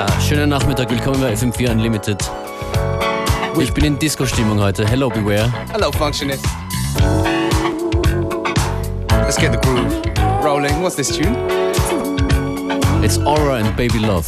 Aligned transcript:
Ja, 0.00 0.06
schönen 0.18 0.48
Nachmittag, 0.48 0.88
willkommen 0.88 1.20
bei 1.20 1.34
FM4 1.34 1.72
Unlimited. 1.72 2.30
Ich 3.58 3.70
bin 3.74 3.84
in 3.84 3.98
Disco-Stimmung 3.98 4.58
heute. 4.58 4.88
Hello, 4.88 5.10
Beware. 5.10 5.52
Hello, 5.74 5.92
Functionist. 5.92 6.42
Let's 9.10 9.36
get 9.36 9.52
the 9.52 9.58
groove 9.58 9.92
rolling. 10.42 10.80
What's 10.80 10.96
this 10.96 11.14
tune? 11.14 11.36
It's 13.02 13.18
Aura 13.18 13.56
and 13.56 13.76
Baby 13.76 13.98
Love. 13.98 14.26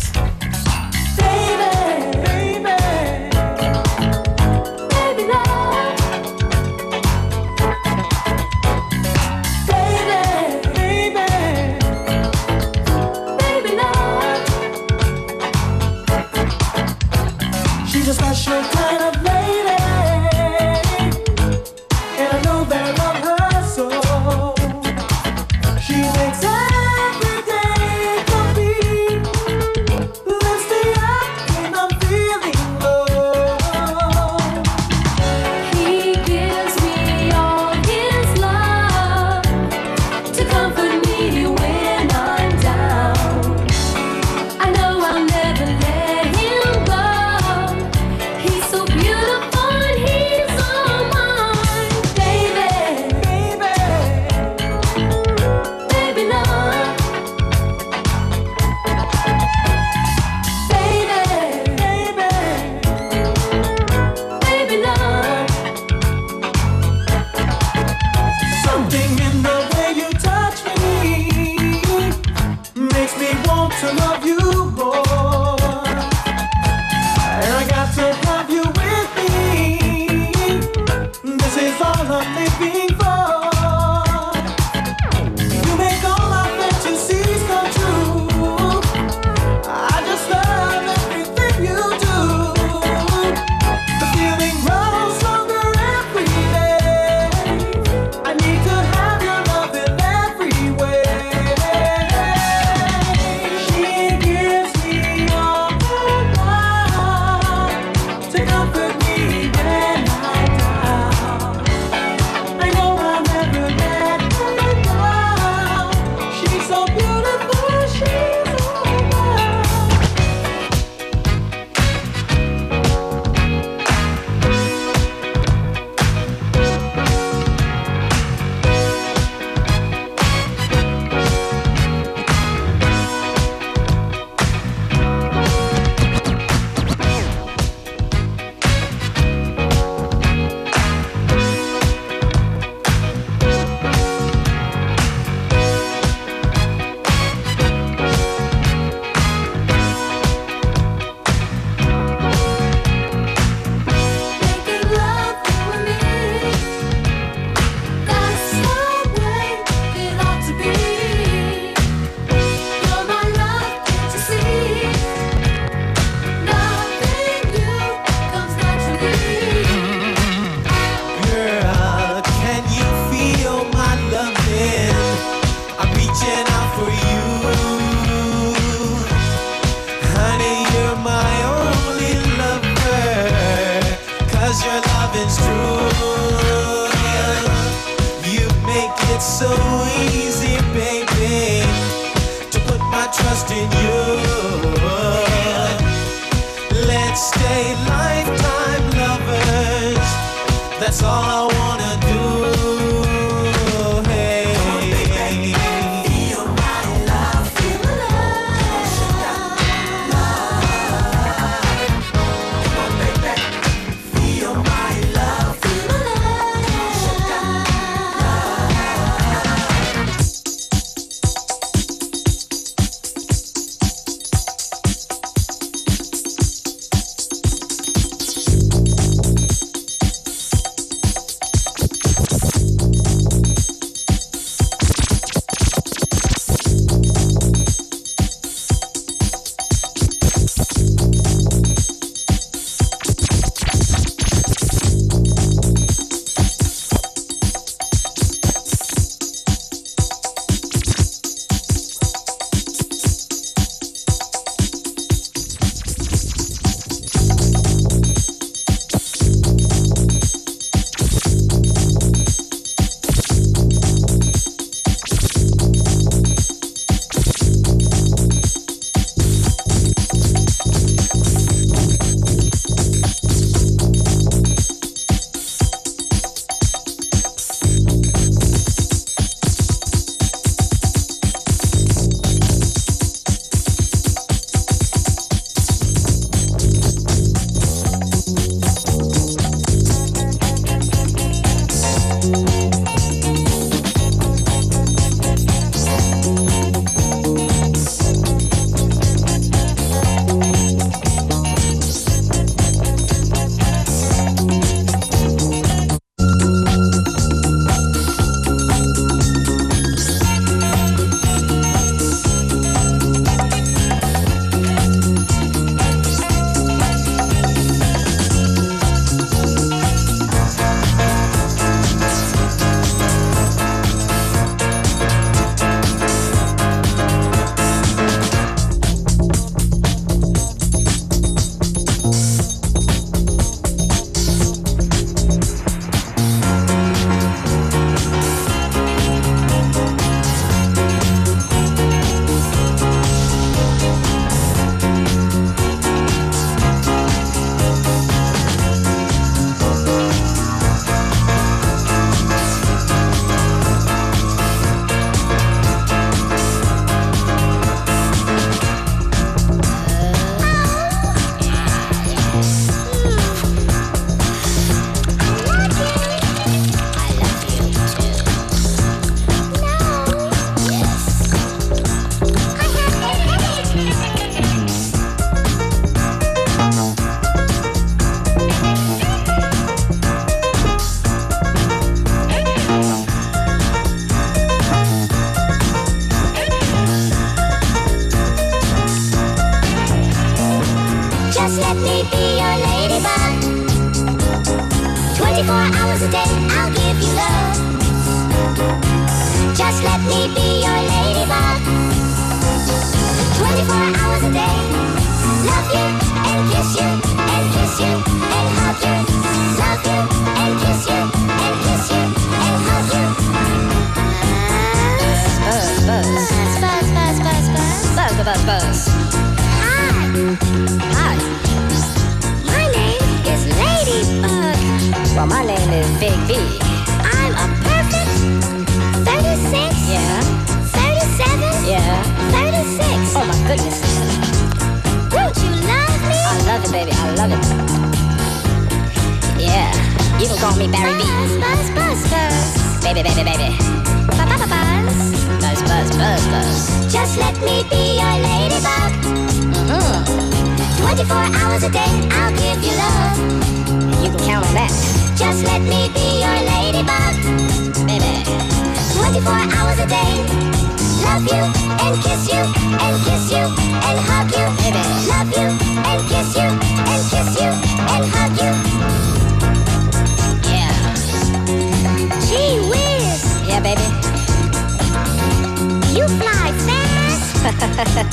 Jenny. 176.15 176.52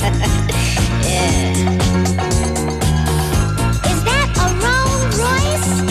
Is 0.00 0.06
that 4.08 4.32
a 4.40 4.48
Rolls 4.64 5.20
Royce? 5.20 5.84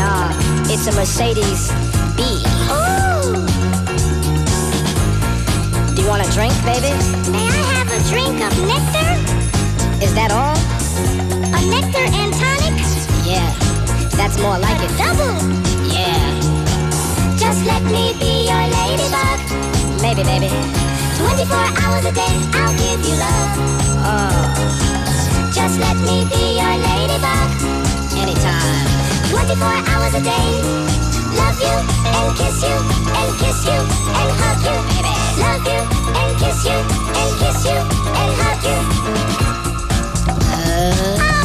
Nah, 0.00 0.32
it's 0.72 0.86
a 0.86 0.92
Mercedes 0.96 1.68
B. 2.16 2.24
Ooh. 2.72 3.44
Do 5.94 6.00
you 6.00 6.08
want 6.08 6.24
a 6.24 6.30
drink, 6.32 6.56
baby? 6.64 6.96
May 7.28 7.44
I 7.44 7.62
have 7.76 7.92
a 7.92 8.00
drink 8.08 8.40
of 8.40 8.56
nectar? 8.64 9.20
Is 10.02 10.14
that 10.14 10.32
all? 10.32 10.56
A 11.52 11.60
nectar 11.68 12.08
and 12.08 12.32
tonic? 12.32 12.80
Yeah, 13.28 13.52
that's 14.16 14.40
more 14.40 14.56
like 14.56 14.80
a 14.80 14.86
it. 14.88 14.96
Double. 14.96 15.36
Yeah. 15.92 16.24
Just 17.36 17.66
let 17.66 17.82
me 17.82 18.14
be 18.18 18.48
your 18.48 18.64
ladybug. 18.72 19.38
Maybe, 20.00 20.22
baby. 20.24 20.91
24 21.18 21.56
hours 21.82 22.04
a 22.06 22.12
day, 22.12 22.34
I'll 22.54 22.74
give 22.76 23.00
you 23.06 23.14
love. 23.16 23.50
Oh. 24.04 24.72
Just 25.52 25.78
let 25.78 25.96
me 25.96 26.24
be 26.32 26.56
your 26.58 26.74
ladybug. 26.86 27.48
Anytime. 28.16 28.86
24 29.30 29.66
hours 29.90 30.14
a 30.14 30.22
day. 30.22 30.48
Love 31.36 31.58
you 31.60 31.76
and 32.16 32.28
kiss 32.36 32.62
you 32.62 32.76
and 33.18 33.30
kiss 33.40 33.64
you 33.64 33.78
and 34.18 34.30
hug 34.40 34.58
you. 34.66 34.76
Baby. 34.92 35.14
Love 35.42 35.64
you 35.66 35.80
and 36.20 36.32
kiss 36.40 36.64
you 36.64 36.78
and 37.20 37.30
kiss 37.40 37.64
you 37.64 37.78
and 38.20 38.30
hug 38.40 38.64
you. 38.68 38.78
Uh. 40.44 41.18
Oh. 41.20 41.41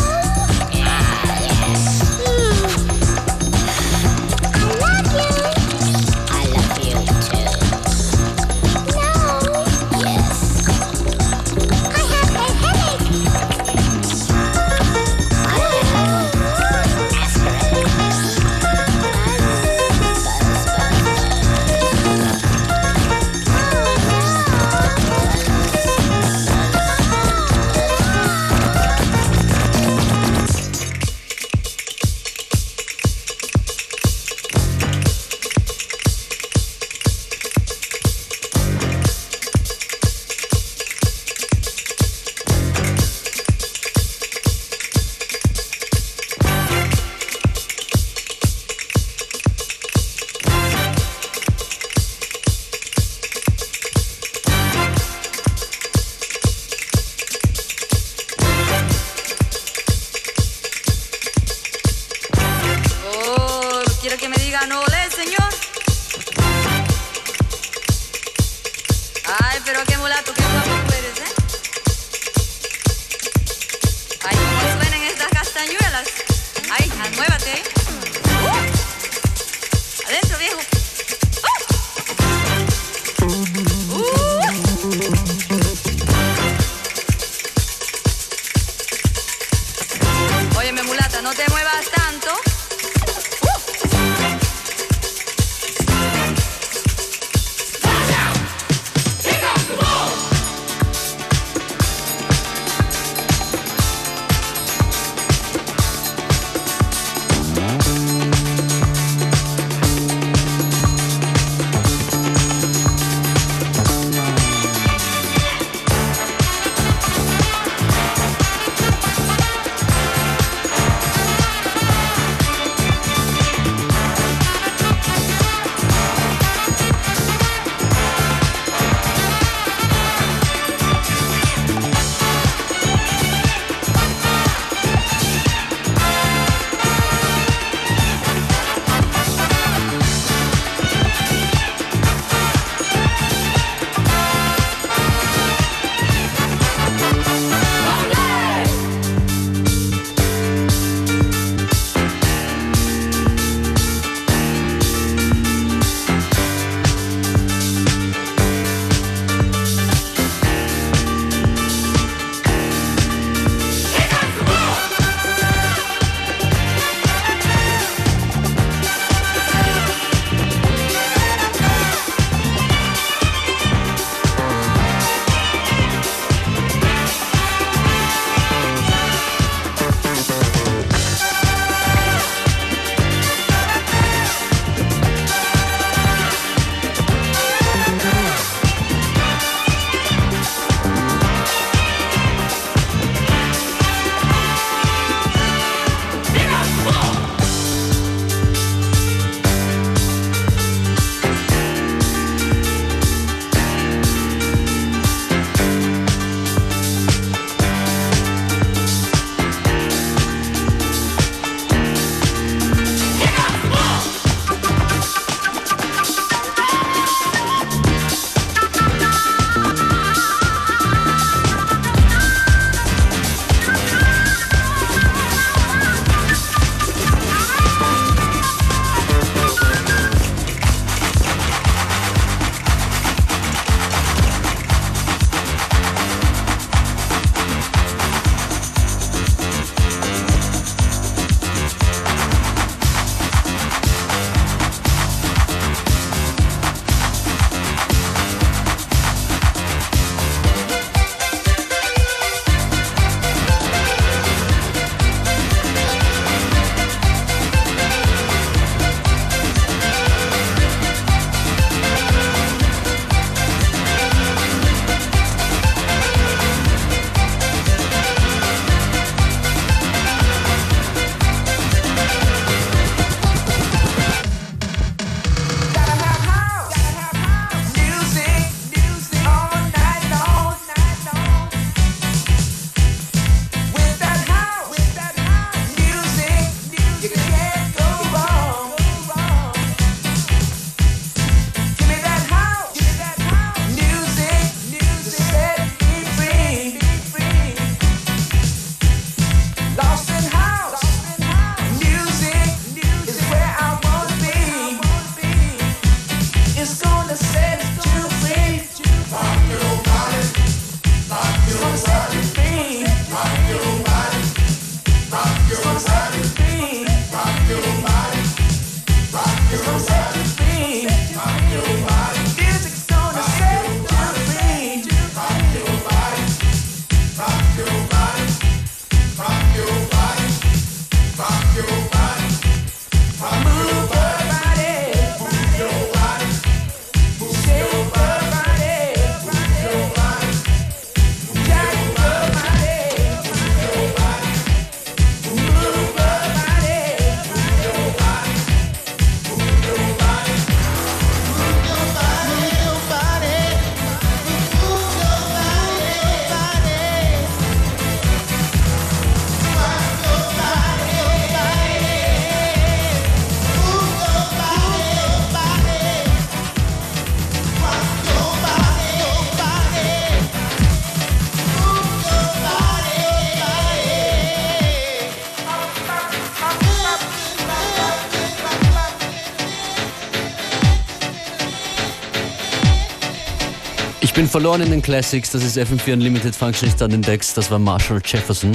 Bisschen 384.27 384.41
verloren 384.41 384.61
in 384.61 384.71
den 384.71 384.81
Classics, 384.81 385.31
das 385.31 385.41
ist 385.41 385.57
FM4 385.57 385.93
Unlimited 385.93 386.35
Functionist 386.35 386.81
an 386.81 386.91
den 386.91 387.01
Decks, 387.01 387.33
das 387.33 387.49
war 387.49 387.59
Marshall 387.59 388.01
Jefferson. 388.03 388.51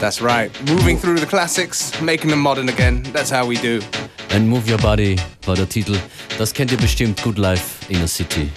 That's 0.00 0.22
right, 0.22 0.50
moving 0.66 0.98
through 0.98 1.18
the 1.18 1.26
classics, 1.26 1.92
making 2.00 2.30
them 2.30 2.40
modern 2.40 2.70
again, 2.70 3.02
that's 3.12 3.30
how 3.30 3.46
we 3.46 3.56
do. 3.56 3.80
And 4.34 4.48
Move 4.48 4.66
Your 4.66 4.78
Body 4.78 5.16
war 5.44 5.56
der 5.56 5.68
Titel, 5.68 5.94
das 6.38 6.54
kennt 6.54 6.72
ihr 6.72 6.78
bestimmt, 6.78 7.22
Good 7.22 7.36
Life, 7.36 7.84
Inner 7.90 8.08
City. 8.08 8.48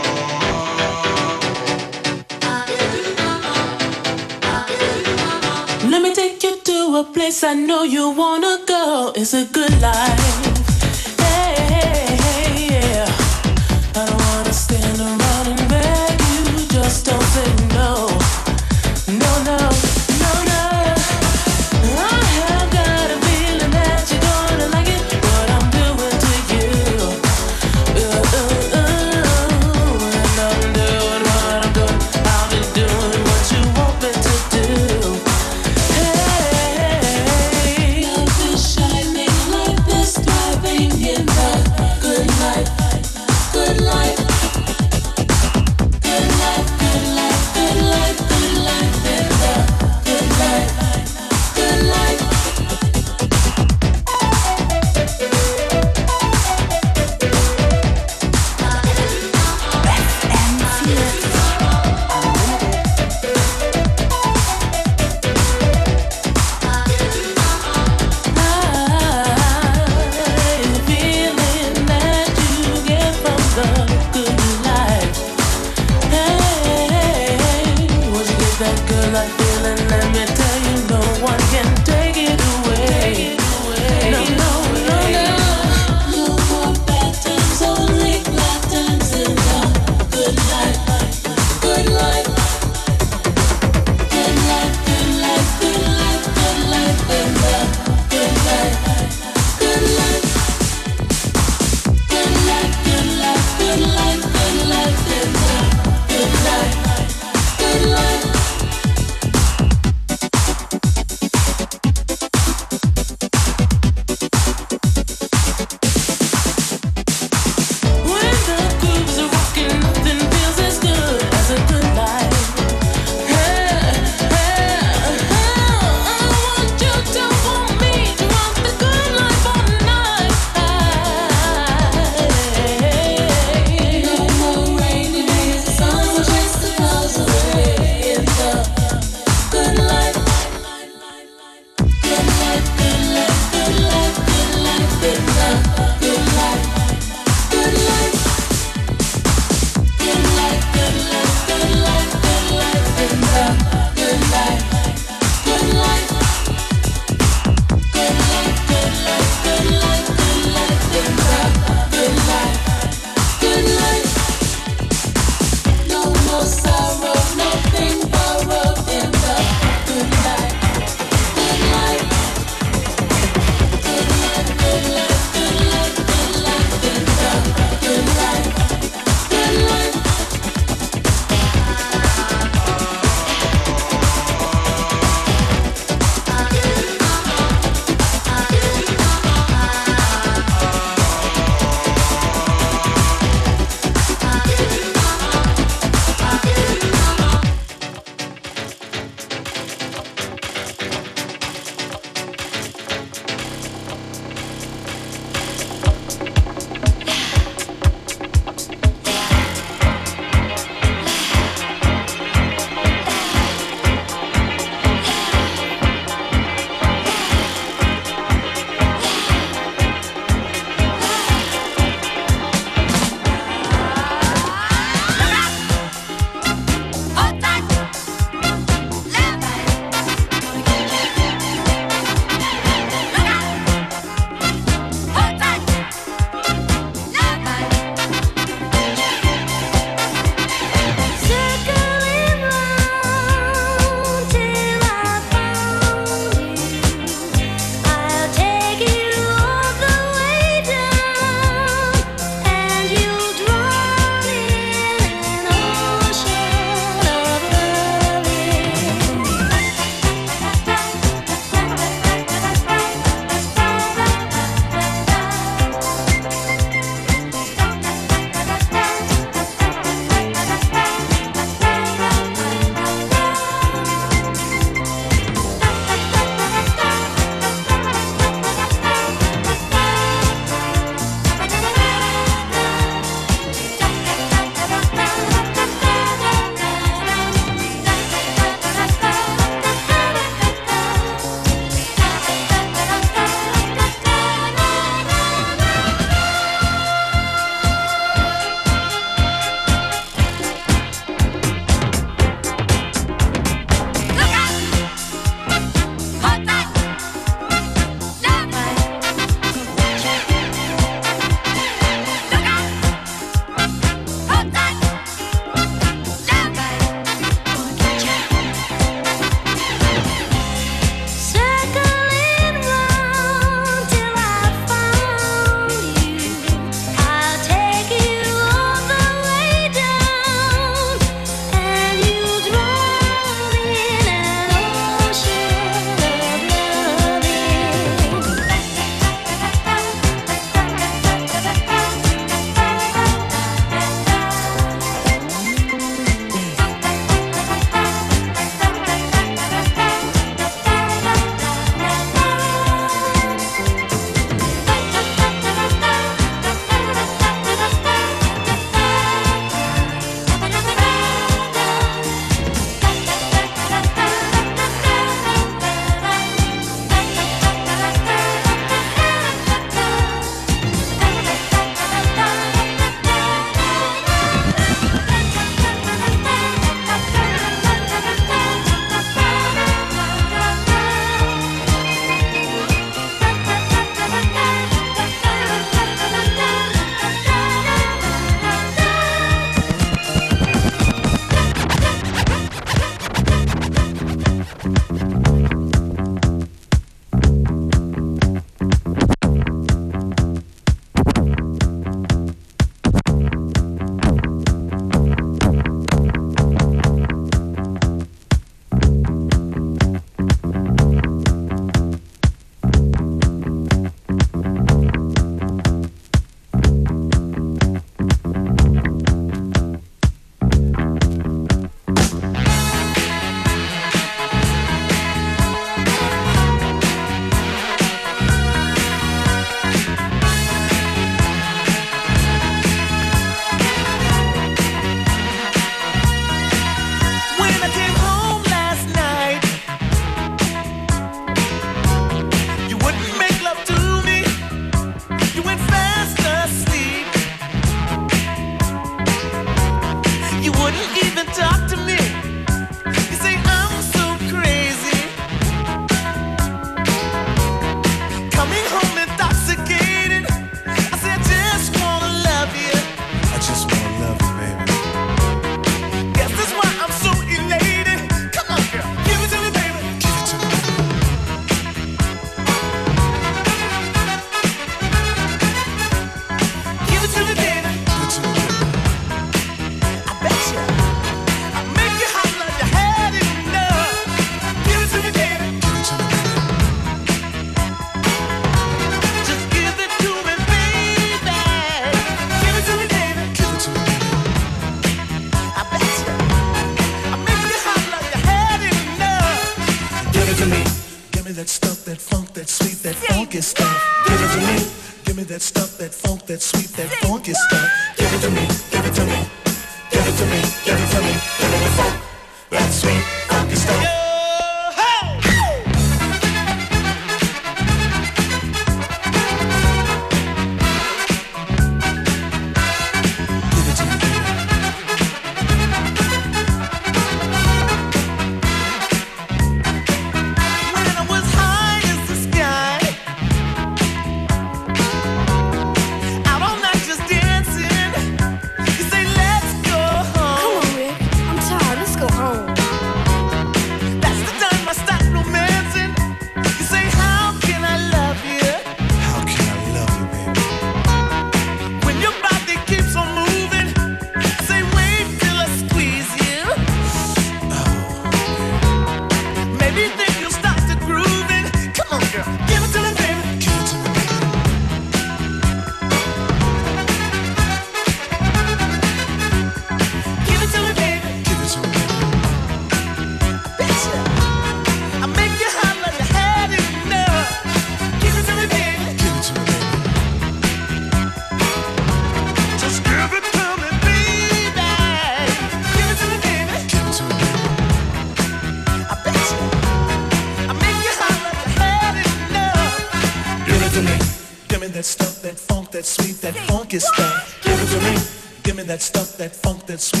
That 599.71 599.79
sweet, 599.79 600.00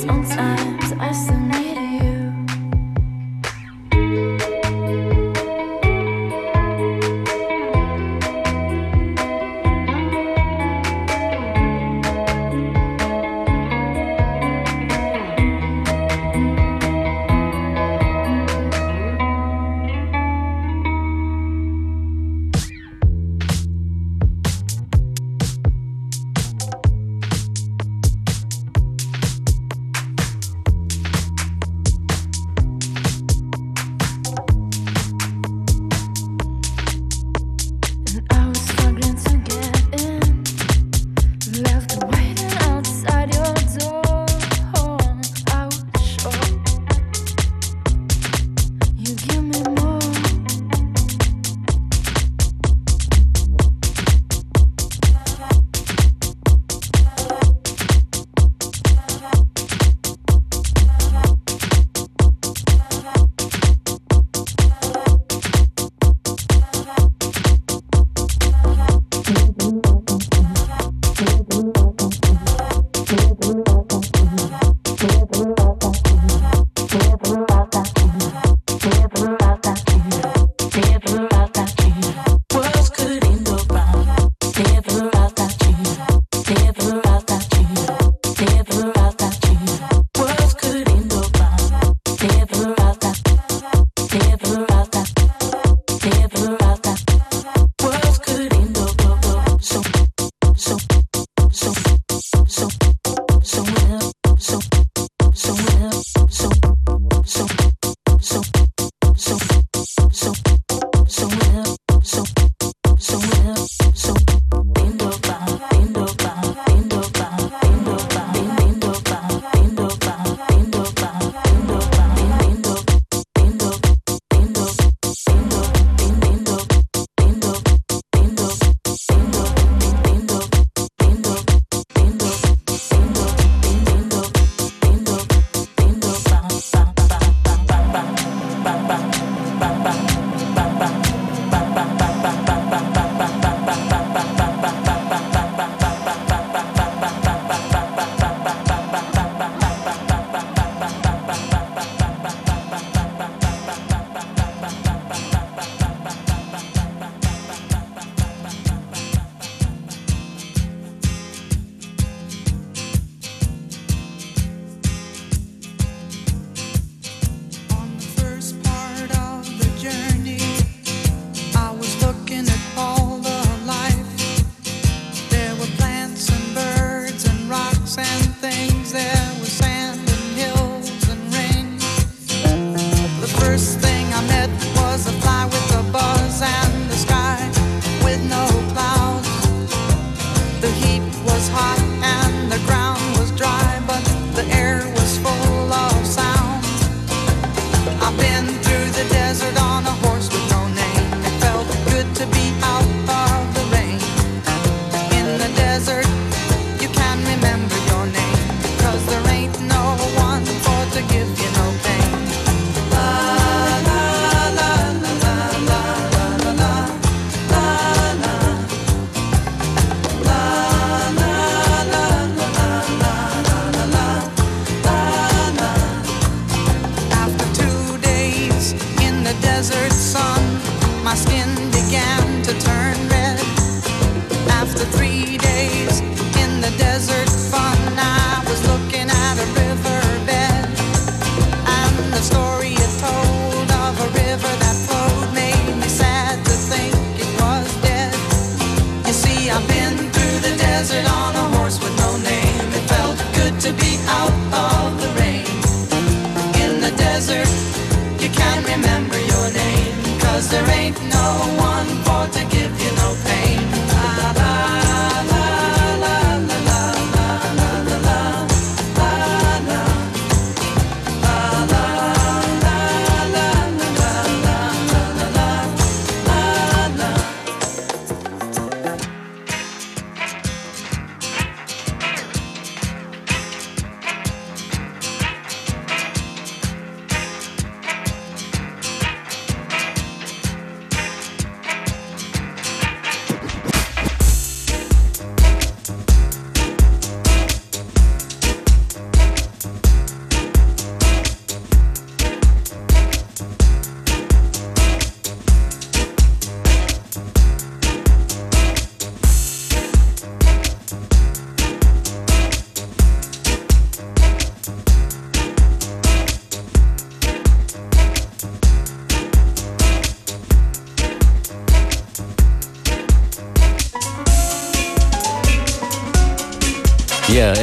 Sometimes 0.00 0.92
I 0.98 1.12
still 1.12 1.38
need 1.38 1.76
you. 1.76 1.83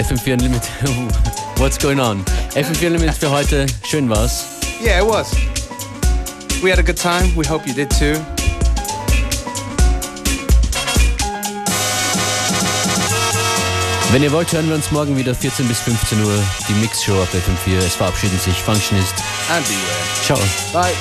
FM4 0.01 0.33
Unlimited. 0.33 0.69
What's 1.57 1.77
going 1.77 1.99
on? 1.99 2.25
FM4 2.55 2.87
Unlimited 2.87 3.15
für 3.15 3.29
heute. 3.29 3.67
Schön 3.85 4.09
war's. 4.09 4.45
Yeah, 4.81 4.99
it 4.99 5.05
was. 5.05 5.31
We 6.63 6.71
had 6.71 6.79
a 6.79 6.83
good 6.83 6.97
time. 6.97 7.35
We 7.35 7.45
hope 7.45 7.67
you 7.67 7.73
did 7.73 7.91
too. 7.91 8.15
Wenn 14.11 14.23
ihr 14.23 14.31
wollt, 14.31 14.51
hören 14.51 14.67
wir 14.67 14.75
uns 14.75 14.91
morgen 14.91 15.15
wieder 15.15 15.33
14 15.35 15.67
bis 15.67 15.79
15 15.81 16.21
Uhr. 16.25 16.33
Die 16.67 16.73
Mix-Show 16.73 17.13
auf 17.13 17.29
FM4. 17.33 17.77
Es 17.77 17.95
verabschieden 17.95 18.37
sich 18.39 18.55
Functionist. 18.55 19.13
And 19.49 19.65
beware. 19.67 20.01
Ciao. 20.25 20.39
Bye. 20.73 20.93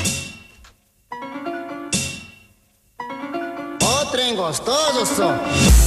Ó, 3.83 4.05
trem 4.13 4.37
gostoso, 4.37 5.05
só. 5.05 5.80